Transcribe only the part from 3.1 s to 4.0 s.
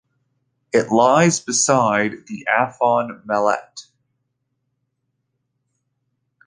Mellte.